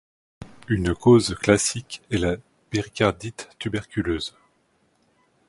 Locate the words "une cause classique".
0.67-2.01